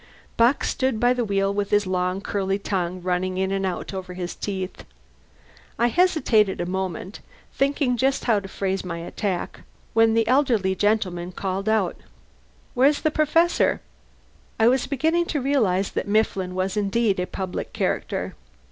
[0.35, 4.15] Bock stood by the wheel with his long, curly tongue running in and out over
[4.15, 4.83] his teeth.
[5.77, 7.19] I hesitated a moment,
[7.53, 9.61] thinking just how to phrase my attack,
[9.93, 11.97] when the elderly gentleman called out:
[12.73, 13.79] "Where's the Professor?"
[14.59, 18.33] I was beginning to realize that Mifflin was indeed a public character.